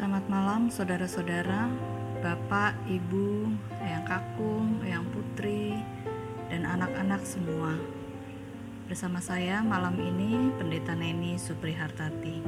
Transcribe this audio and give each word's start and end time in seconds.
Selamat 0.00 0.32
malam 0.32 0.72
saudara-saudara, 0.72 1.68
Bapak, 2.24 2.72
Ibu, 2.88 3.52
Eyang 3.84 4.08
Kakung, 4.08 4.80
Eyang 4.80 5.04
Putri, 5.12 5.76
dan 6.48 6.64
anak-anak 6.64 7.20
semua. 7.20 7.76
Bersama 8.88 9.20
saya 9.20 9.60
malam 9.60 10.00
ini 10.00 10.56
Pendeta 10.56 10.96
Neni 10.96 11.36
Suprihartati. 11.36 12.40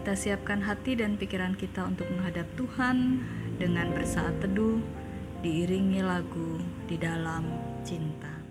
Kita 0.00 0.16
siapkan 0.16 0.64
hati 0.64 0.96
dan 0.96 1.20
pikiran 1.20 1.60
kita 1.60 1.84
untuk 1.84 2.08
menghadap 2.08 2.48
Tuhan 2.56 3.20
dengan 3.60 3.92
bersaat 3.92 4.40
teduh 4.40 4.80
diiringi 5.44 6.00
lagu 6.00 6.56
di 6.88 6.96
dalam 6.96 7.44
cinta. 7.84 8.43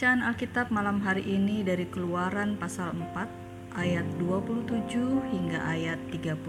Pembacaan 0.00 0.32
Alkitab 0.32 0.72
malam 0.72 1.04
hari 1.04 1.20
ini 1.28 1.60
dari 1.60 1.84
Keluaran 1.84 2.56
pasal 2.56 2.96
4 2.96 3.76
ayat 3.76 4.08
27 4.16 4.96
hingga 5.28 5.60
ayat 5.60 6.00
31. 6.08 6.40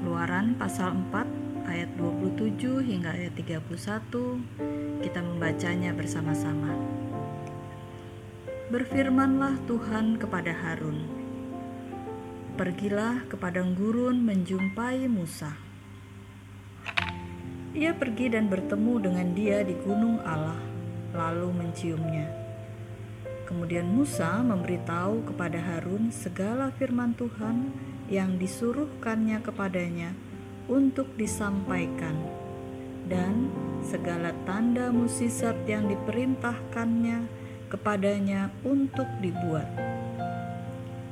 Keluaran 0.00 0.56
pasal 0.56 0.96
4 1.12 1.68
ayat 1.68 1.92
27 2.00 2.80
hingga 2.88 3.12
ayat 3.12 3.36
31 3.36 3.68
kita 5.04 5.20
membacanya 5.20 5.92
bersama-sama. 5.92 6.72
Berfirmanlah 8.72 9.60
Tuhan 9.68 10.16
kepada 10.16 10.56
Harun, 10.56 11.04
Pergilah 12.56 13.28
ke 13.28 13.36
padang 13.36 13.76
gurun 13.76 14.24
menjumpai 14.24 15.04
Musa. 15.04 15.52
Ia 17.76 17.92
pergi 17.92 18.32
dan 18.32 18.48
bertemu 18.48 19.04
dengan 19.04 19.36
dia 19.36 19.60
di 19.60 19.76
gunung 19.84 20.16
Allah 20.24 20.65
lalu 21.14 21.52
menciumnya. 21.52 22.46
Kemudian 23.46 23.86
Musa 23.86 24.42
memberitahu 24.42 25.30
kepada 25.30 25.62
Harun 25.62 26.10
segala 26.10 26.74
firman 26.74 27.14
Tuhan 27.14 27.70
yang 28.10 28.42
disuruhkannya 28.42 29.38
kepadanya 29.38 30.10
untuk 30.66 31.14
disampaikan 31.14 32.18
dan 33.06 33.54
segala 33.86 34.34
tanda 34.42 34.90
musisat 34.90 35.54
yang 35.70 35.86
diperintahkannya 35.86 37.30
kepadanya 37.70 38.50
untuk 38.66 39.06
dibuat. 39.22 39.70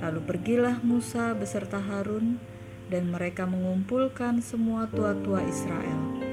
Lalu 0.03 0.21
pergilah 0.27 0.83
Musa 0.83 1.39
beserta 1.39 1.79
Harun 1.79 2.43
dan 2.91 3.15
mereka 3.15 3.47
mengumpulkan 3.47 4.43
semua 4.43 4.91
tua-tua 4.91 5.41
Israel 5.47 6.24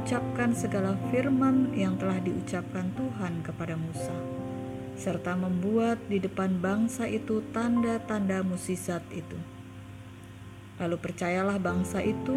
mengucapkan 0.00 0.56
segala 0.56 0.96
firman 1.12 1.76
yang 1.76 2.00
telah 2.00 2.16
diucapkan 2.24 2.88
Tuhan 2.96 3.44
kepada 3.44 3.76
Musa, 3.76 4.16
serta 4.96 5.36
membuat 5.36 6.00
di 6.08 6.16
depan 6.16 6.56
bangsa 6.56 7.04
itu 7.04 7.44
tanda-tanda 7.52 8.40
musisat 8.40 9.04
itu. 9.12 9.36
Lalu 10.80 10.96
percayalah 11.04 11.60
bangsa 11.60 12.00
itu, 12.00 12.32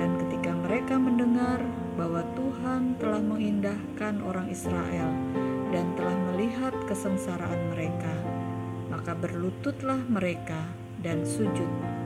dan 0.00 0.16
ketika 0.16 0.48
mereka 0.56 0.96
mendengar 0.96 1.60
bahwa 2.00 2.24
Tuhan 2.32 2.96
telah 2.96 3.20
mengindahkan 3.20 4.24
orang 4.24 4.48
Israel 4.48 5.12
dan 5.68 5.92
telah 5.92 6.16
melihat 6.32 6.72
kesengsaraan 6.88 7.68
mereka, 7.76 8.16
maka 8.88 9.12
berlututlah 9.12 10.00
mereka 10.08 10.64
dan 11.04 11.20
sujud 11.28 11.97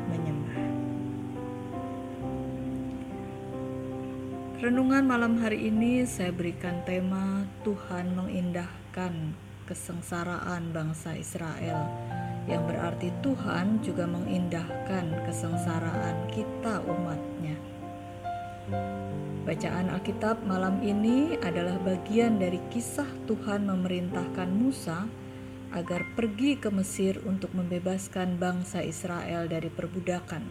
Renungan 4.62 5.02
malam 5.10 5.42
hari 5.42 5.74
ini 5.74 6.06
saya 6.06 6.30
berikan 6.30 6.86
tema 6.86 7.42
Tuhan 7.66 8.14
mengindahkan 8.14 9.34
kesengsaraan 9.66 10.70
bangsa 10.70 11.18
Israel 11.18 11.90
yang 12.46 12.62
berarti 12.70 13.10
Tuhan 13.26 13.82
juga 13.82 14.06
mengindahkan 14.06 15.26
kesengsaraan 15.26 16.30
kita 16.30 16.78
umatnya. 16.86 17.58
Bacaan 19.42 19.90
Alkitab 19.98 20.46
malam 20.46 20.78
ini 20.78 21.34
adalah 21.42 21.82
bagian 21.82 22.38
dari 22.38 22.62
kisah 22.70 23.10
Tuhan 23.26 23.66
memerintahkan 23.66 24.46
Musa 24.46 25.10
agar 25.74 26.06
pergi 26.14 26.54
ke 26.54 26.70
Mesir 26.70 27.18
untuk 27.26 27.50
membebaskan 27.50 28.38
bangsa 28.38 28.78
Israel 28.86 29.50
dari 29.50 29.74
perbudakan. 29.74 30.42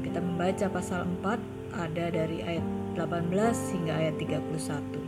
Kita 0.00 0.16
membaca 0.24 0.64
pasal 0.72 1.04
4 1.20 1.76
ada 1.76 2.08
dari 2.08 2.40
ayat 2.40 2.81
18 2.94 3.72
hingga 3.76 3.94
ayat 3.96 4.16
31. 4.20 5.02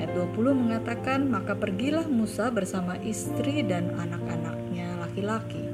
Ayat 0.00 0.10
20 0.16 0.56
mengatakan, 0.56 1.28
"Maka 1.28 1.58
pergilah 1.58 2.08
Musa 2.08 2.48
bersama 2.48 2.96
istri 3.04 3.60
dan 3.66 3.92
anak-anaknya 3.98 4.96
laki-laki." 5.02 5.66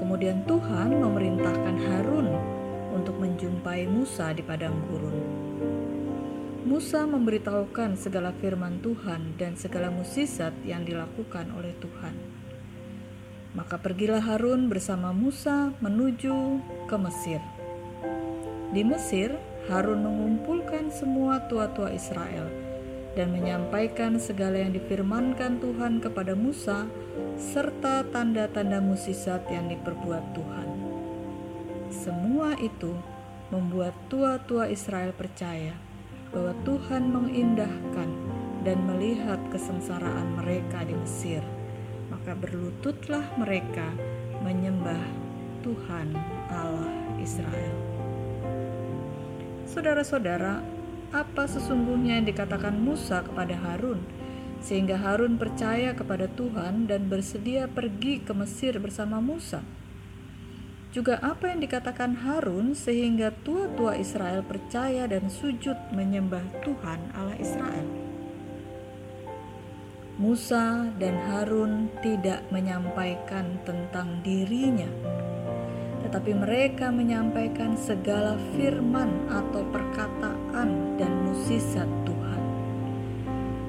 Kemudian 0.00 0.48
Tuhan 0.48 0.96
memerintahkan 0.96 1.76
Harun 1.76 2.32
untuk 2.96 3.20
menjumpai 3.20 3.84
Musa 3.84 4.32
di 4.32 4.40
padang 4.40 4.80
gurun. 4.88 5.18
Musa 6.64 7.04
memberitahukan 7.04 8.00
segala 8.00 8.32
firman 8.36 8.80
Tuhan 8.80 9.36
dan 9.36 9.56
segala 9.60 9.92
musisat 9.92 10.52
yang 10.64 10.86
dilakukan 10.88 11.52
oleh 11.52 11.76
Tuhan. 11.82 12.14
Maka 13.52 13.82
pergilah 13.82 14.22
Harun 14.22 14.70
bersama 14.70 15.10
Musa 15.10 15.74
menuju 15.82 16.62
ke 16.86 16.96
Mesir. 16.96 17.42
Di 18.70 18.86
Mesir, 18.86 19.34
Harun 19.68 20.06
mengumpulkan 20.06 20.88
semua 20.88 21.44
tua-tua 21.50 21.92
Israel 21.92 22.48
dan 23.18 23.34
menyampaikan 23.34 24.16
segala 24.22 24.62
yang 24.62 24.72
difirmankan 24.72 25.58
Tuhan 25.58 25.98
kepada 25.98 26.38
Musa 26.38 26.86
serta 27.36 28.06
tanda-tanda 28.08 28.78
musisat 28.78 29.44
yang 29.50 29.66
diperbuat 29.68 30.24
Tuhan. 30.32 30.68
Semua 31.90 32.54
itu 32.62 32.94
membuat 33.50 33.92
tua-tua 34.06 34.70
Israel 34.70 35.10
percaya 35.10 35.74
bahwa 36.30 36.54
Tuhan 36.62 37.10
mengindahkan 37.10 38.08
dan 38.62 38.78
melihat 38.86 39.40
kesengsaraan 39.50 40.38
mereka 40.38 40.86
di 40.86 40.94
Mesir. 40.94 41.42
Maka 42.14 42.38
berlututlah 42.38 43.26
mereka 43.34 43.90
menyembah 44.46 45.02
Tuhan 45.66 46.14
Allah 46.48 46.94
Israel. 47.18 47.69
Saudara-saudara, 49.70 50.66
apa 51.14 51.46
sesungguhnya 51.46 52.18
yang 52.18 52.26
dikatakan 52.26 52.74
Musa 52.74 53.22
kepada 53.22 53.54
Harun, 53.54 54.02
sehingga 54.58 54.98
Harun 54.98 55.38
percaya 55.38 55.94
kepada 55.94 56.26
Tuhan 56.26 56.90
dan 56.90 57.06
bersedia 57.06 57.70
pergi 57.70 58.18
ke 58.18 58.34
Mesir 58.34 58.74
bersama 58.82 59.22
Musa? 59.22 59.62
Juga 60.90 61.22
apa 61.22 61.54
yang 61.54 61.62
dikatakan 61.62 62.18
Harun 62.18 62.74
sehingga 62.74 63.30
tua-tua 63.46 63.94
Israel 63.94 64.42
percaya 64.42 65.06
dan 65.06 65.30
sujud 65.30 65.78
menyembah 65.94 66.42
Tuhan 66.66 67.14
Allah 67.14 67.38
Israel? 67.38 67.86
Musa 70.18 70.90
dan 70.98 71.14
Harun 71.30 71.94
tidak 72.02 72.42
menyampaikan 72.50 73.62
tentang 73.62 74.18
dirinya, 74.26 74.90
tetapi 76.10 76.34
mereka 76.42 76.90
menyampaikan 76.90 77.78
segala 77.78 78.34
firman 78.58 79.30
atau 79.30 79.62
perkataan 79.70 80.98
dan 80.98 81.12
musisat 81.22 81.86
Tuhan. 82.02 82.42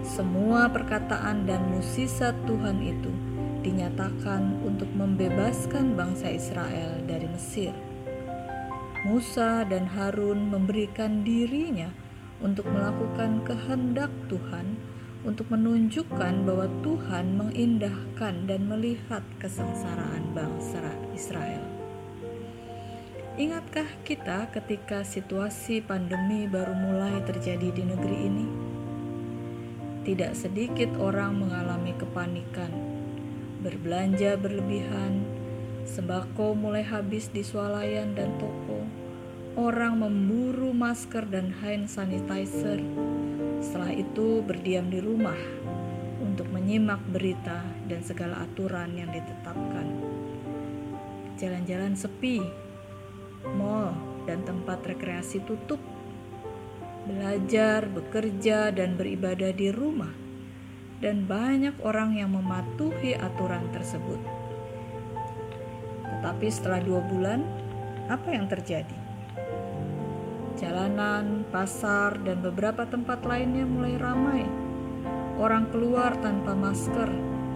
Semua 0.02 0.66
perkataan 0.66 1.46
dan 1.46 1.70
musisat 1.70 2.34
Tuhan 2.50 2.82
itu 2.82 3.14
dinyatakan 3.62 4.58
untuk 4.66 4.90
membebaskan 4.90 5.94
bangsa 5.94 6.34
Israel 6.34 6.98
dari 7.06 7.30
Mesir. 7.30 7.78
Musa 9.06 9.62
dan 9.70 9.86
Harun 9.86 10.50
memberikan 10.50 11.22
dirinya 11.22 11.94
untuk 12.42 12.66
melakukan 12.74 13.46
kehendak 13.46 14.10
Tuhan 14.34 14.82
untuk 15.22 15.46
menunjukkan 15.54 16.42
bahwa 16.42 16.66
Tuhan 16.82 17.38
mengindahkan 17.38 18.50
dan 18.50 18.66
melihat 18.66 19.22
kesengsaraan 19.38 20.34
bangsa 20.34 20.82
Israel. 21.14 21.71
Ingatkah 23.40 23.88
kita 24.04 24.52
ketika 24.52 25.08
situasi 25.08 25.80
pandemi 25.80 26.52
baru 26.52 26.76
mulai 26.76 27.24
terjadi 27.24 27.72
di 27.72 27.84
negeri 27.88 28.18
ini? 28.28 28.48
Tidak 30.04 30.36
sedikit 30.36 30.92
orang 31.00 31.40
mengalami 31.40 31.96
kepanikan, 31.96 32.68
berbelanja 33.64 34.36
berlebihan, 34.36 35.24
sembako 35.88 36.60
mulai 36.60 36.84
habis 36.84 37.32
di 37.32 37.40
swalayan 37.40 38.20
dan 38.20 38.36
toko, 38.36 38.84
orang 39.56 40.04
memburu 40.04 40.76
masker 40.76 41.24
dan 41.32 41.56
hand 41.64 41.88
sanitizer, 41.88 42.84
setelah 43.64 43.96
itu 43.96 44.44
berdiam 44.44 44.92
di 44.92 45.00
rumah 45.00 45.40
untuk 46.20 46.52
menyimak 46.52 47.00
berita 47.08 47.64
dan 47.88 48.04
segala 48.04 48.44
aturan 48.44 48.92
yang 48.92 49.08
ditetapkan. 49.08 49.88
Jalan-jalan 51.40 51.96
sepi, 51.96 52.61
mall 53.56 53.94
dan 54.30 54.46
tempat 54.46 54.86
rekreasi 54.86 55.42
tutup. 55.46 55.82
Belajar, 57.10 57.90
bekerja, 57.90 58.70
dan 58.70 58.94
beribadah 58.94 59.50
di 59.52 59.74
rumah. 59.74 60.14
Dan 61.02 61.26
banyak 61.26 61.82
orang 61.82 62.14
yang 62.14 62.30
mematuhi 62.38 63.18
aturan 63.18 63.66
tersebut. 63.74 64.22
Tetapi 66.06 66.48
setelah 66.54 66.78
dua 66.86 67.02
bulan, 67.02 67.42
apa 68.06 68.30
yang 68.30 68.46
terjadi? 68.46 68.94
Jalanan, 70.62 71.42
pasar, 71.50 72.22
dan 72.22 72.46
beberapa 72.46 72.86
tempat 72.86 73.26
lainnya 73.26 73.66
mulai 73.66 73.98
ramai. 73.98 74.46
Orang 75.42 75.74
keluar 75.74 76.14
tanpa 76.22 76.54
masker 76.54 77.10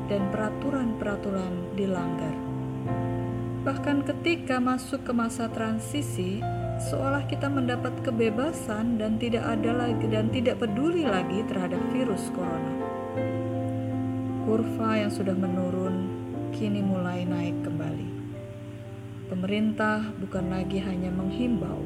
dan 0.09 0.33
peraturan-peraturan 0.33 1.77
dilanggar. 1.77 2.44
Bahkan 3.65 4.05
ketika 4.05 4.61
masuk 4.61 5.09
ke 5.09 5.09
masa 5.09 5.49
transisi, 5.49 6.37
seolah 6.85 7.25
kita 7.25 7.49
mendapat 7.49 7.97
kebebasan 8.05 9.01
dan 9.01 9.17
tidak 9.17 9.41
ada 9.41 9.73
lagi 9.73 10.05
dan 10.05 10.29
tidak 10.29 10.61
peduli 10.61 11.01
lagi 11.01 11.41
terhadap 11.49 11.81
virus 11.89 12.29
corona. 12.37 12.73
Kurva 14.45 15.01
yang 15.01 15.09
sudah 15.09 15.33
menurun 15.33 16.13
kini 16.53 16.85
mulai 16.85 17.25
naik 17.25 17.65
kembali. 17.65 18.09
Pemerintah 19.33 20.13
bukan 20.21 20.45
lagi 20.53 20.77
hanya 20.85 21.09
menghimbau, 21.09 21.81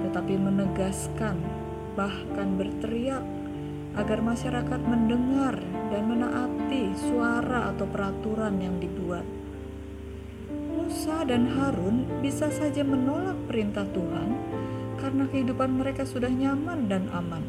tetapi 0.00 0.32
menegaskan, 0.40 1.36
bahkan 1.92 2.56
berteriak 2.56 3.20
agar 4.00 4.24
masyarakat 4.24 4.80
mendengar 4.80 5.60
dan 5.92 6.08
menaati 6.08 6.96
suara 6.96 7.68
atau 7.76 7.84
peraturan 7.84 8.56
yang 8.64 8.80
dibuat. 8.80 9.35
Musa 10.86 11.26
dan 11.26 11.50
Harun 11.50 12.06
bisa 12.22 12.46
saja 12.46 12.86
menolak 12.86 13.34
perintah 13.50 13.82
Tuhan 13.90 14.38
karena 15.02 15.26
kehidupan 15.26 15.82
mereka 15.82 16.06
sudah 16.06 16.30
nyaman 16.30 16.86
dan 16.86 17.10
aman. 17.10 17.42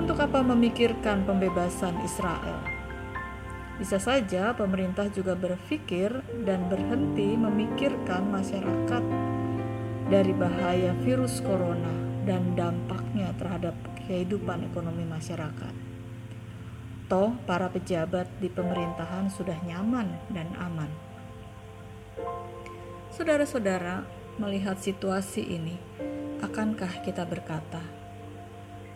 Untuk 0.00 0.16
apa 0.16 0.40
memikirkan 0.40 1.28
pembebasan 1.28 2.00
Israel? 2.00 2.64
Bisa 3.76 4.00
saja 4.00 4.56
pemerintah 4.56 5.12
juga 5.12 5.36
berpikir 5.36 6.16
dan 6.48 6.64
berhenti 6.72 7.36
memikirkan 7.36 8.32
masyarakat 8.32 9.04
dari 10.08 10.32
bahaya 10.32 10.96
virus 11.04 11.44
corona 11.44 12.24
dan 12.24 12.56
dampaknya 12.56 13.36
terhadap 13.36 13.76
kehidupan 14.08 14.64
ekonomi 14.64 15.04
masyarakat. 15.04 15.74
Toh, 17.04 17.36
para 17.44 17.68
pejabat 17.68 18.32
di 18.40 18.48
pemerintahan 18.48 19.28
sudah 19.28 19.60
nyaman 19.60 20.08
dan 20.32 20.48
aman. 20.56 21.09
Saudara-saudara, 23.20 24.00
melihat 24.40 24.80
situasi 24.80 25.44
ini, 25.44 25.76
akankah 26.40 27.04
kita 27.04 27.28
berkata, 27.28 27.84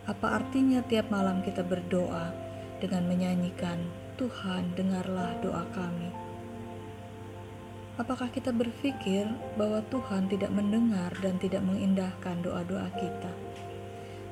apa 0.09 0.41
artinya 0.41 0.81
tiap 0.81 1.13
malam 1.13 1.45
kita 1.45 1.61
berdoa 1.61 2.33
dengan 2.81 3.05
menyanyikan, 3.05 3.85
"Tuhan, 4.17 4.73
dengarlah 4.81 5.37
doa 5.45 5.69
kami"? 5.77 6.09
Apakah 8.01 8.33
kita 8.33 8.49
berpikir 8.49 9.29
bahwa 9.61 9.85
Tuhan 9.93 10.25
tidak 10.33 10.57
mendengar 10.57 11.13
dan 11.21 11.37
tidak 11.37 11.61
mengindahkan 11.61 12.41
doa-doa 12.41 12.89
kita, 12.97 13.33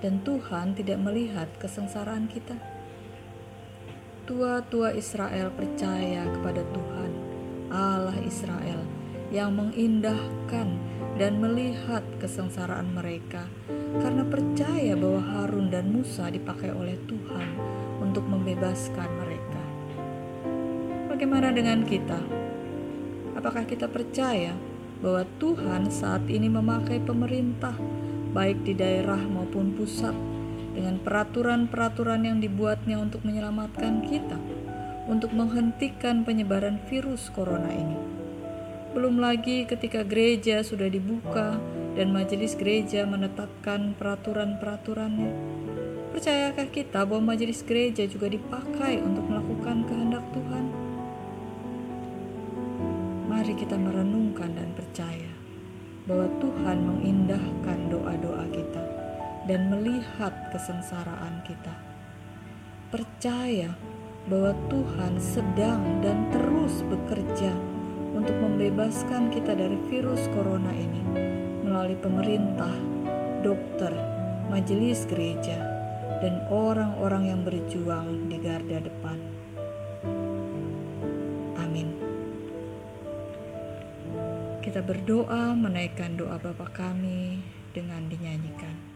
dan 0.01 0.25
Tuhan 0.25 0.73
tidak 0.73 1.05
melihat 1.05 1.53
kesengsaraan 1.61 2.33
kita? 2.33 2.57
Tua-tua 4.25 4.97
Israel 4.97 5.53
percaya 5.53 6.25
kepada 6.33 6.65
Tuhan, 6.73 7.11
Allah 7.69 8.17
Israel, 8.25 9.02
yang 9.33 9.57
mengindahkan 9.57 10.77
dan 11.17 11.41
melihat 11.41 12.05
kesengsaraan 12.21 12.93
mereka, 12.93 13.49
karena 14.05 14.29
percaya 14.29 14.93
bahwa 14.93 15.25
Harun 15.25 15.73
dan 15.73 15.89
Musa 15.89 16.29
dipakai 16.29 16.69
oleh 16.69 17.01
Tuhan 17.09 17.49
untuk 18.05 18.29
membebaskan 18.29 19.09
mereka. 19.17 19.65
Bagaimana 21.09 21.49
dengan 21.49 21.81
kita? 21.89 22.21
Apakah 23.33 23.65
kita 23.65 23.89
percaya 23.89 24.53
bahwa 25.01 25.25
Tuhan 25.41 25.89
saat 25.89 26.29
ini 26.29 26.53
memakai 26.53 27.01
pemerintah, 27.01 27.73
baik 28.37 28.69
di 28.69 28.77
daerah 28.77 29.19
maupun 29.19 29.73
pusat, 29.73 30.15
dengan 30.73 31.01
peraturan-peraturan 31.01 32.25
yang 32.25 32.39
dibuatnya 32.41 33.01
untuk 33.01 33.25
menyelamatkan 33.25 34.05
kita, 34.09 34.37
untuk 35.09 35.33
menghentikan 35.33 36.25
penyebaran 36.25 36.81
virus 36.89 37.29
corona 37.33 37.69
ini? 37.73 38.22
Belum 38.93 39.25
lagi 39.25 39.65
ketika 39.65 40.05
gereja 40.05 40.61
sudah 40.61 40.85
dibuka 40.85 41.57
dan 41.97 42.13
majelis 42.13 42.53
gereja 42.53 43.09
menetapkan 43.09 43.97
peraturan-peraturannya. 43.97 45.33
Percayakah 46.13 46.69
kita 46.69 47.09
bahwa 47.09 47.33
majelis 47.33 47.65
gereja 47.65 48.05
juga 48.05 48.29
dipakai 48.29 49.01
untuk 49.01 49.25
melakukan 49.25 49.89
kehendak 49.89 50.21
Tuhan? 50.37 50.65
Mari 53.33 53.57
kita 53.57 53.81
merenungkan 53.81 54.53
dan 54.53 54.77
percaya 54.77 55.33
bahwa 56.05 56.29
Tuhan 56.37 56.79
mengindahkan 56.85 57.79
doa-doa 57.89 58.45
kita 58.53 58.83
dan 59.49 59.73
melihat 59.73 60.37
kesengsaraan 60.53 61.41
kita. 61.49 61.73
Percaya 62.93 63.73
bahwa 64.29 64.53
Tuhan 64.69 65.17
sedang 65.17 65.81
dan 66.05 66.29
terus 66.29 66.85
bekerja 66.85 67.72
untuk 68.13 68.37
membebaskan 68.39 69.33
kita 69.33 69.57
dari 69.57 69.81
virus 69.89 70.29
corona 70.37 70.71
ini 70.71 71.03
melalui 71.65 71.97
pemerintah, 71.97 72.73
dokter, 73.41 73.93
majelis 74.53 75.09
gereja, 75.09 75.59
dan 76.21 76.45
orang-orang 76.53 77.33
yang 77.33 77.41
berjuang 77.43 78.29
di 78.29 78.37
garda 78.39 78.79
depan. 78.85 79.33
Kita 84.73 84.79
berdoa 84.79 85.53
menaikkan 85.53 86.17
doa 86.17 86.41
Bapa 86.41 86.65
kami 86.73 87.45
dengan 87.77 88.09
dinyanyikan. 88.09 88.92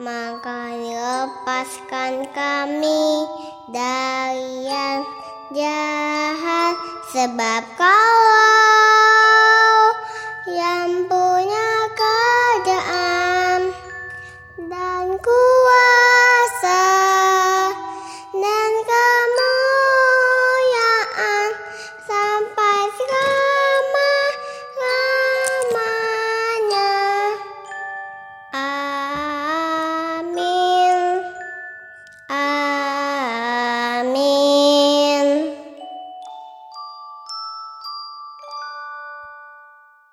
Maka 0.00 0.72
lepaskan 0.72 2.24
kami 2.32 3.28
dari 3.68 4.64
yang 4.64 5.04
jahat, 5.52 6.74
sebab 7.12 7.62
kau 7.76 8.79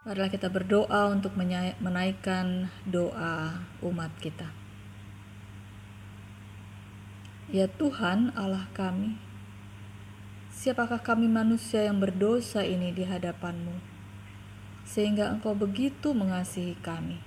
Marilah 0.08 0.32
kita 0.32 0.48
berdoa 0.48 1.12
untuk 1.12 1.36
menaikkan 1.84 2.72
doa 2.88 3.60
umat 3.84 4.08
kita. 4.24 4.48
Ya 7.52 7.68
Tuhan 7.68 8.32
Allah 8.32 8.72
kami, 8.72 9.20
siapakah 10.48 11.04
kami 11.04 11.28
manusia 11.28 11.84
yang 11.84 12.00
berdosa 12.00 12.64
ini 12.64 12.96
di 12.96 13.04
hadapan-Mu, 13.04 13.84
sehingga 14.88 15.28
Engkau 15.28 15.52
begitu 15.52 16.16
mengasihi 16.16 16.80
kami. 16.80 17.20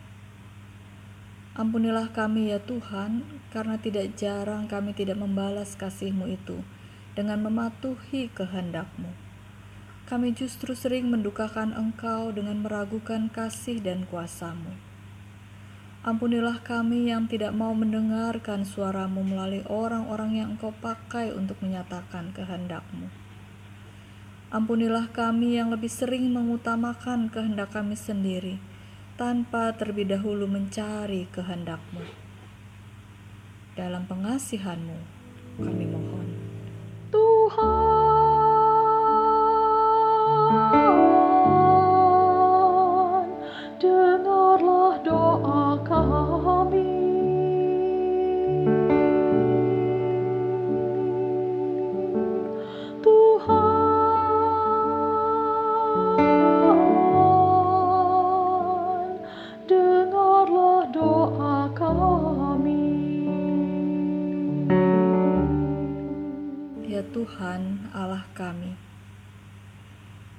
Ampunilah 1.53 2.09
kami 2.17 2.49
ya 2.49 2.65
Tuhan, 2.65 3.45
karena 3.53 3.77
tidak 3.77 4.17
jarang 4.17 4.65
kami 4.73 4.97
tidak 4.97 5.21
membalas 5.21 5.77
kasih-Mu 5.77 6.33
itu 6.33 6.65
dengan 7.13 7.45
mematuhi 7.45 8.33
kehendak-Mu. 8.33 9.30
Kami 10.11 10.35
justru 10.35 10.75
sering 10.75 11.07
mendukakan 11.07 11.71
Engkau 11.71 12.35
dengan 12.35 12.67
meragukan 12.67 13.31
kasih 13.31 13.79
dan 13.79 14.11
kuasa-Mu. 14.11 14.91
Ampunilah 16.01 16.65
kami 16.65 17.13
yang 17.13 17.29
tidak 17.29 17.53
mau 17.53 17.77
mendengarkan 17.77 18.65
suaramu 18.65 19.21
melalui 19.21 19.61
orang-orang 19.69 20.41
yang 20.41 20.49
engkau 20.57 20.73
pakai 20.73 21.29
untuk 21.37 21.61
menyatakan 21.61 22.33
kehendak-Mu. 22.33 23.13
Ampunilah 24.49 25.13
kami 25.13 25.61
yang 25.61 25.69
lebih 25.69 25.93
sering 25.93 26.33
mengutamakan 26.33 27.29
kehendak 27.29 27.77
kami 27.77 28.01
sendiri, 28.01 28.57
tanpa 29.21 29.77
terlebih 29.77 30.09
dahulu 30.09 30.49
mencari 30.49 31.29
kehendak-Mu. 31.29 32.01
Dalam 33.77 34.09
pengasihan-Mu, 34.09 34.99
kami 35.61 35.85
mohon. 35.85 36.29
Tuhan, 37.13 38.00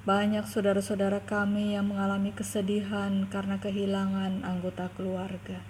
banyak 0.02 0.50
saudara-saudara 0.50 1.22
kami 1.22 1.78
yang 1.78 1.94
mengalami 1.94 2.34
kesedihan 2.34 3.22
karena 3.30 3.62
kehilangan 3.62 4.42
anggota 4.42 4.90
keluarga. 4.98 5.62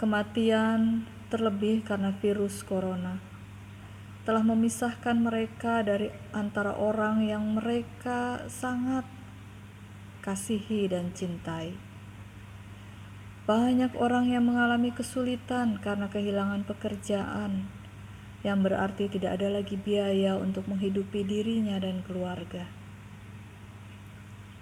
Kematian, 0.00 1.04
terlebih 1.28 1.84
karena 1.84 2.16
virus 2.16 2.64
corona, 2.64 3.20
telah 4.24 4.40
memisahkan 4.40 5.20
mereka 5.20 5.84
dari 5.84 6.08
antara 6.32 6.72
orang 6.80 7.28
yang 7.28 7.60
mereka 7.60 8.48
sangat 8.48 9.04
kasihi 10.24 10.88
dan 10.88 11.12
cintai. 11.12 11.76
Banyak 13.44 14.00
orang 14.00 14.32
yang 14.32 14.48
mengalami 14.48 14.96
kesulitan 14.96 15.76
karena 15.84 16.08
kehilangan 16.08 16.64
pekerjaan, 16.64 17.68
yang 18.44 18.60
berarti 18.60 19.08
tidak 19.08 19.40
ada 19.40 19.48
lagi 19.60 19.78
biaya 19.78 20.36
untuk 20.36 20.68
menghidupi 20.68 21.24
dirinya 21.24 21.80
dan 21.80 22.04
keluarga. 22.04 22.68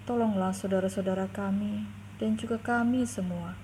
Tolonglah 0.05 0.53
saudara-saudara 0.53 1.25
kami 1.33 1.89
dan 2.21 2.37
juga 2.37 2.61
kami 2.61 3.09
semua, 3.09 3.57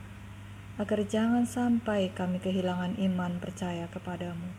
agar 0.82 1.06
jangan 1.06 1.46
sampai 1.46 2.10
kami 2.10 2.42
kehilangan 2.42 2.98
iman 2.98 3.38
percaya 3.38 3.86
kepadamu. 3.94 4.50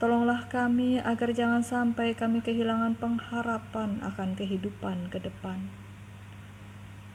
Tolonglah 0.00 0.48
kami 0.48 1.02
agar 1.02 1.34
jangan 1.36 1.60
sampai 1.60 2.16
kami 2.16 2.40
kehilangan 2.40 2.96
pengharapan 2.96 4.00
akan 4.00 4.38
kehidupan 4.38 5.10
ke 5.12 5.20
depan. 5.20 5.68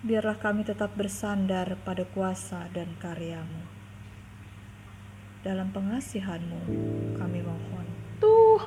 Biarlah 0.04 0.36
kami 0.36 0.68
tetap 0.68 0.94
bersandar 1.00 1.80
pada 1.88 2.04
kuasa 2.04 2.68
dan 2.76 2.94
karyamu. 3.00 3.73
Dalam 5.44 5.76
pengasihanmu 5.76 6.60
kami 7.20 7.44
mohon. 7.44 7.84
Tuhan, 8.24 8.64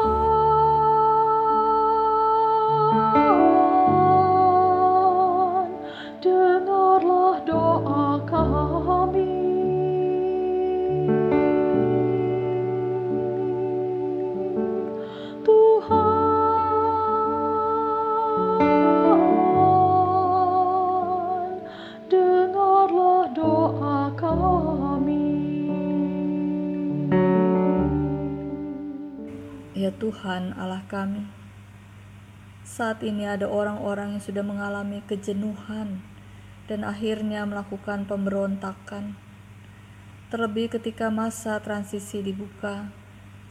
Tuhan 30.17 30.57
Allah 30.57 30.81
kami, 30.89 31.29
saat 32.65 33.05
ini 33.05 33.29
ada 33.29 33.53
orang-orang 33.53 34.17
yang 34.17 34.25
sudah 34.25 34.41
mengalami 34.41 35.05
kejenuhan 35.05 36.01
dan 36.73 36.89
akhirnya 36.89 37.45
melakukan 37.45 38.09
pemberontakan. 38.09 39.13
Terlebih 40.33 40.73
ketika 40.73 41.13
masa 41.13 41.61
transisi 41.61 42.25
dibuka, 42.25 42.89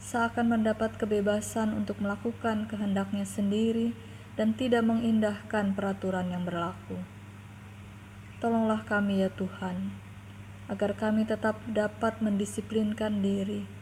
seakan 0.02 0.58
mendapat 0.58 0.98
kebebasan 0.98 1.70
untuk 1.70 2.02
melakukan 2.02 2.66
kehendaknya 2.66 3.22
sendiri 3.22 3.94
dan 4.34 4.50
tidak 4.58 4.82
mengindahkan 4.82 5.70
peraturan 5.70 6.34
yang 6.34 6.42
berlaku. 6.42 6.98
Tolonglah 8.42 8.82
kami 8.82 9.22
ya 9.22 9.30
Tuhan, 9.30 9.94
agar 10.66 10.98
kami 10.98 11.30
tetap 11.30 11.62
dapat 11.70 12.18
mendisiplinkan 12.18 13.22
diri. 13.22 13.75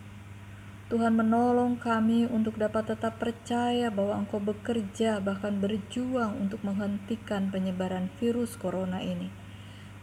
Tuhan 0.85 1.17
menolong 1.17 1.81
kami 1.81 2.29
untuk 2.29 2.61
dapat 2.61 2.93
tetap 2.93 3.17
percaya 3.17 3.89
bahwa 3.89 4.21
Engkau 4.21 4.37
bekerja 4.37 5.17
bahkan 5.17 5.57
berjuang 5.57 6.37
untuk 6.37 6.61
menghentikan 6.61 7.49
penyebaran 7.49 8.13
virus 8.21 8.61
corona 8.61 9.01
ini 9.01 9.33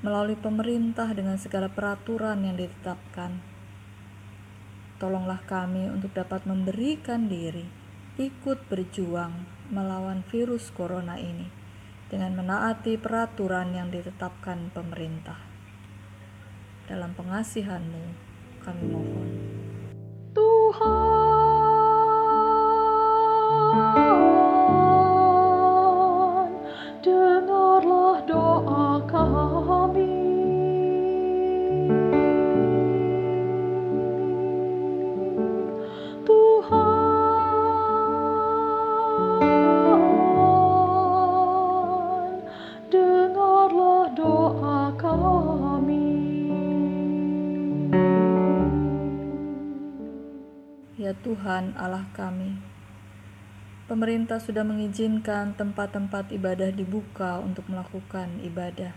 melalui 0.01 0.33
pemerintah 0.33 1.05
dengan 1.13 1.37
segala 1.37 1.69
peraturan 1.69 2.41
yang 2.41 2.57
ditetapkan. 2.57 3.37
Tolonglah 4.97 5.45
kami 5.45 5.85
untuk 5.85 6.17
dapat 6.17 6.49
memberikan 6.49 7.29
diri, 7.29 7.69
ikut 8.17 8.65
berjuang 8.65 9.45
melawan 9.69 10.25
virus 10.33 10.73
corona 10.73 11.21
ini 11.21 11.45
dengan 12.09 12.33
menaati 12.33 12.97
peraturan 12.97 13.77
yang 13.77 13.93
ditetapkan 13.93 14.73
pemerintah. 14.73 15.37
Dalam 16.89 17.13
pengasihan-Mu, 17.13 18.03
kami 18.65 18.83
mohon. 18.89 19.29
Tuhan, 20.71 21.10
pemerintah 54.31 54.47
sudah 54.47 54.63
mengizinkan 54.63 55.51
tempat-tempat 55.59 56.31
ibadah 56.31 56.71
dibuka 56.71 57.43
untuk 57.43 57.67
melakukan 57.67 58.39
ibadah. 58.39 58.95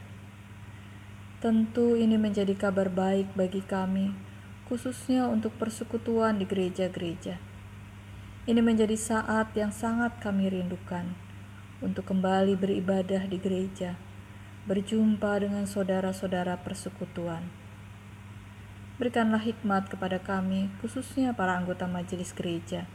Tentu 1.42 1.98
ini 1.98 2.14
menjadi 2.14 2.54
kabar 2.54 2.86
baik 2.86 3.34
bagi 3.34 3.58
kami, 3.66 4.14
khususnya 4.70 5.26
untuk 5.26 5.58
persekutuan 5.58 6.38
di 6.38 6.46
gereja-gereja. 6.46 7.42
Ini 8.46 8.62
menjadi 8.62 8.94
saat 8.94 9.50
yang 9.58 9.74
sangat 9.74 10.22
kami 10.22 10.54
rindukan 10.54 11.18
untuk 11.82 12.06
kembali 12.06 12.54
beribadah 12.54 13.26
di 13.26 13.42
gereja, 13.42 13.98
berjumpa 14.70 15.42
dengan 15.42 15.66
saudara-saudara 15.66 16.62
persekutuan. 16.62 17.42
Berikanlah 19.02 19.42
hikmat 19.42 19.90
kepada 19.90 20.22
kami, 20.22 20.70
khususnya 20.78 21.34
para 21.34 21.58
anggota 21.58 21.90
majelis 21.90 22.30
gereja, 22.30 22.86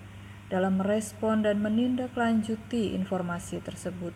dalam 0.50 0.82
merespon 0.82 1.46
dan 1.46 1.62
menindaklanjuti 1.62 2.98
informasi 2.98 3.62
tersebut. 3.62 4.12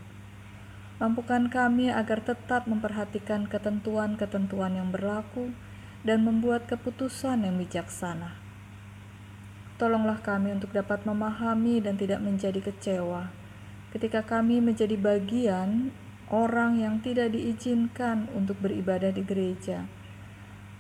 Mampukan 0.98 1.50
kami 1.50 1.94
agar 1.94 2.22
tetap 2.22 2.66
memperhatikan 2.66 3.50
ketentuan-ketentuan 3.50 4.78
yang 4.78 4.90
berlaku 4.90 5.54
dan 6.02 6.25
membuat 6.25 6.66
keputusan 6.66 7.46
yang 7.46 7.56
bijaksana. 7.58 8.36
Tolonglah 9.78 10.22
kami 10.22 10.54
untuk 10.54 10.70
dapat 10.74 11.06
memahami 11.06 11.82
dan 11.82 11.98
tidak 11.98 12.22
menjadi 12.22 12.62
kecewa 12.62 13.44
ketika 13.94 14.25
kami 14.25 14.58
menjadi 14.58 14.98
bagian 14.98 15.94
orang 16.34 16.82
yang 16.82 16.98
tidak 16.98 17.30
diizinkan 17.30 18.25
untuk 18.34 18.58
beribadah 18.58 19.13
di 19.13 19.22
gereja 19.22 19.86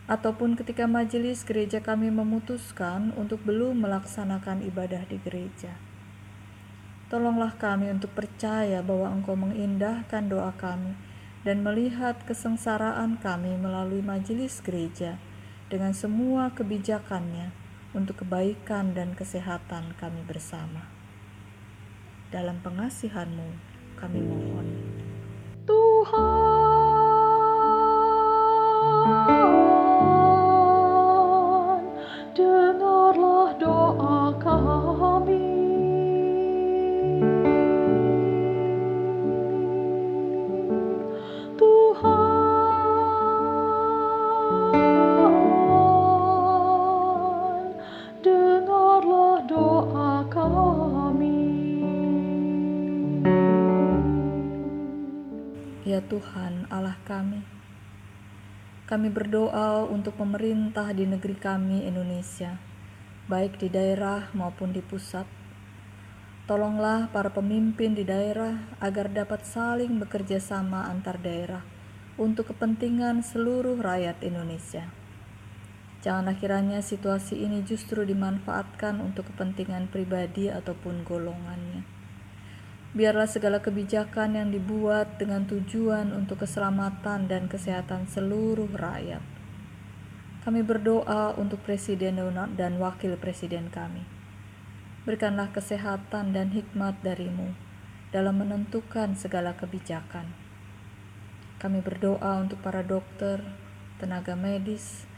ataupun 0.05 0.59
ketika 0.59 0.83
majelis 0.83 1.47
gereja 1.47 1.79
kami 1.79 2.11
memutuskan 2.11 3.15
untuk 3.15 3.39
belum 3.47 3.87
melaksanakan 3.87 4.63
ibadah 4.67 5.07
di 5.07 5.17
gereja. 5.23 5.79
Tolonglah 7.07 7.55
kami 7.55 7.93
untuk 7.93 8.11
percaya 8.17 8.81
bahwa 8.81 9.13
Engkau 9.13 9.37
mengindahkan 9.37 10.27
doa 10.27 10.51
kami 10.57 10.97
dan 11.45 11.61
melihat 11.61 12.17
kesengsaraan 12.25 13.21
kami 13.21 13.53
melalui 13.59 14.01
majelis 14.01 14.63
gereja 14.63 15.19
dengan 15.69 15.93
semua 15.93 16.51
kebijakannya 16.51 17.53
untuk 17.93 18.25
kebaikan 18.25 18.97
dan 18.97 19.13
kesehatan 19.13 19.93
kami 20.01 20.25
bersama. 20.25 20.89
Dalam 22.33 22.59
pengasihan-Mu 22.65 23.49
kami 23.99 24.19
mohon. 24.25 24.67
Tuhan, 25.69 26.52
Tuhan 56.23 56.71
Allah 56.71 56.95
kami, 57.03 57.43
kami 58.87 59.11
berdoa 59.11 59.83
untuk 59.83 60.15
pemerintah 60.15 60.95
di 60.95 61.03
negeri 61.03 61.35
kami 61.35 61.83
Indonesia, 61.83 62.63
baik 63.27 63.59
di 63.59 63.67
daerah 63.67 64.31
maupun 64.31 64.71
di 64.71 64.79
pusat. 64.79 65.27
Tolonglah 66.47 67.11
para 67.11 67.27
pemimpin 67.27 67.91
di 67.91 68.07
daerah 68.07 68.55
agar 68.79 69.11
dapat 69.11 69.43
saling 69.43 69.99
bekerja 69.99 70.39
sama 70.39 70.87
antar 70.87 71.19
daerah 71.19 71.59
untuk 72.15 72.55
kepentingan 72.55 73.19
seluruh 73.19 73.75
rakyat 73.83 74.23
Indonesia. 74.23 74.87
Janganlah 76.07 76.39
kiranya 76.39 76.79
situasi 76.79 77.35
ini 77.43 77.67
justru 77.67 78.07
dimanfaatkan 78.07 79.03
untuk 79.03 79.27
kepentingan 79.35 79.91
pribadi 79.91 80.47
ataupun 80.47 81.03
golongannya. 81.03 82.02
Biarlah 82.93 83.25
segala 83.25 83.57
kebijakan 83.57 84.37
yang 84.37 84.53
dibuat 84.53 85.17
dengan 85.17 85.49
tujuan 85.49 86.13
untuk 86.13 86.45
keselamatan 86.45 87.25
dan 87.25 87.49
kesehatan 87.49 88.05
seluruh 88.05 88.69
rakyat. 88.69 89.25
Kami 90.45 90.61
berdoa 90.61 91.33
untuk 91.33 91.65
presiden 91.65 92.21
dan 92.53 92.77
wakil 92.77 93.17
presiden 93.17 93.73
kami. 93.73 94.05
Berikanlah 95.09 95.49
kesehatan 95.49 96.37
dan 96.37 96.53
hikmat 96.53 97.01
darimu 97.01 97.57
dalam 98.13 98.37
menentukan 98.37 99.17
segala 99.17 99.57
kebijakan. 99.57 100.29
Kami 101.57 101.81
berdoa 101.81 102.45
untuk 102.45 102.61
para 102.61 102.85
dokter, 102.85 103.41
tenaga 103.97 104.37
medis, 104.37 105.09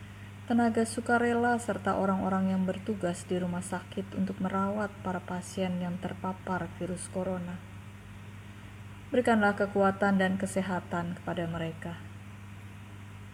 tenaga 0.45 0.86
sukarela, 0.86 1.58
serta 1.58 1.97
orang-orang 1.97 2.53
yang 2.53 2.69
bertugas 2.69 3.25
di 3.25 3.41
rumah 3.41 3.65
sakit 3.65 4.13
untuk 4.13 4.38
merawat 4.38 4.93
para 5.01 5.17
pasien 5.17 5.81
yang 5.81 5.97
terpapar 5.97 6.69
virus 6.77 7.10
corona. 7.10 7.58
Berikanlah 9.10 9.58
kekuatan 9.58 10.21
dan 10.21 10.38
kesehatan 10.38 11.17
kepada 11.17 11.49
mereka. 11.49 11.97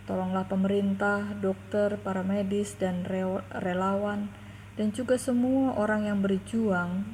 Tolonglah 0.07 0.47
pemerintah, 0.47 1.35
dokter, 1.35 1.99
para 1.99 2.23
medis, 2.23 2.79
dan 2.79 3.03
relawan, 3.51 4.31
dan 4.79 4.95
juga 4.95 5.19
semua 5.19 5.75
orang 5.75 6.07
yang 6.07 6.23
berjuang 6.23 7.11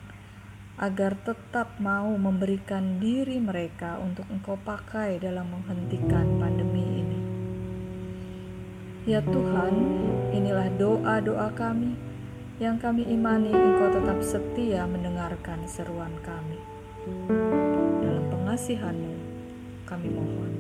agar 0.78 1.18
tetap 1.26 1.74
mau 1.82 2.14
memberikan 2.14 3.02
diri 3.02 3.42
mereka 3.42 3.98
untuk 3.98 4.30
Engkau 4.30 4.62
pakai 4.62 5.18
dalam 5.18 5.50
menghentikan 5.50 6.38
pandemi. 6.38 6.97
Ya 9.08 9.24
Tuhan, 9.24 9.72
inilah 10.36 10.68
doa-doa 10.76 11.48
kami 11.56 11.96
yang 12.60 12.76
kami 12.76 13.08
imani 13.08 13.56
Engkau 13.56 13.88
tetap 13.96 14.20
setia 14.20 14.84
mendengarkan 14.84 15.64
seruan 15.64 16.12
kami. 16.28 16.60
Dalam 18.04 18.28
pengasihan-Mu, 18.28 19.16
kami 19.88 20.12
mohon. 20.12 20.57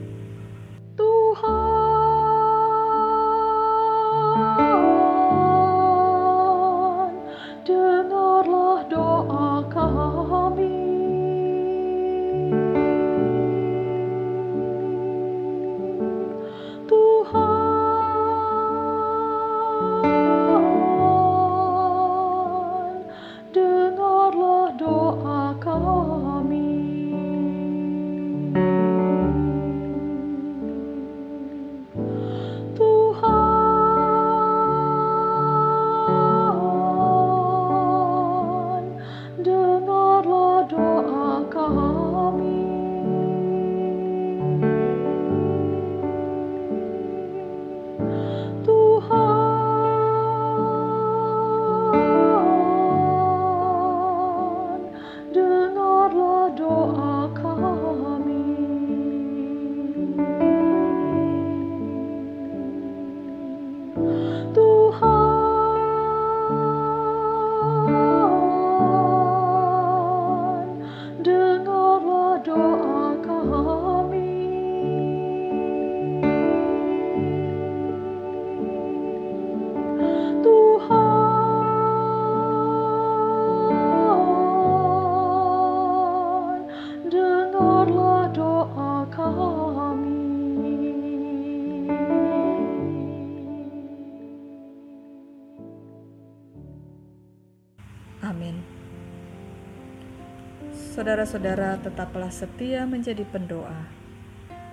Saudara-saudara 101.07 101.79
tetaplah 101.79 102.27
setia 102.27 102.83
menjadi 102.83 103.23
pendoa. 103.31 103.79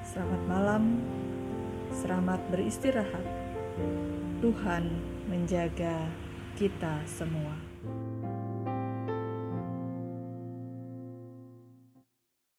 Selamat 0.03 0.42
malam, 0.51 0.99
selamat 1.94 2.42
beristirahat. 2.51 3.23
Tuhan 4.42 4.83
menjaga 5.31 6.11
kita 6.59 7.07
semua. 7.07 7.74